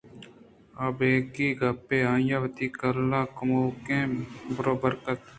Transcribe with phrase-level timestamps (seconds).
[0.85, 4.05] ابکہی گپےّ ؟آئیءَ وتی کلاہ کموکیں
[4.55, 5.21] بروبرکُت